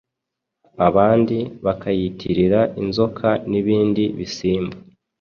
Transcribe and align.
abandi 0.87 1.37
bakayitirira 1.65 2.61
inzoka 2.81 3.29
n’ibindi 3.51 4.03
bisimba 4.17 4.75